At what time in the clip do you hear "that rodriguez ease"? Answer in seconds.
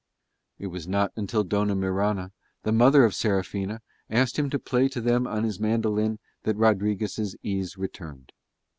6.41-7.77